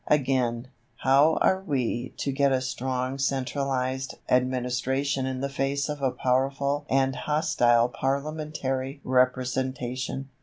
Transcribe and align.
Again, 0.07 0.69
how 1.03 1.35
are 1.41 1.61
we 1.61 2.11
to 2.17 2.31
get 2.31 2.51
a 2.51 2.59
strong 2.59 3.19
centralized 3.19 4.15
administration 4.29 5.27
in 5.27 5.41
the 5.41 5.47
face 5.47 5.89
of 5.89 6.01
a 6.01 6.09
powerful 6.09 6.87
and 6.89 7.15
hostile 7.15 7.87
parliamentary 7.87 8.99
representation? 9.03 10.29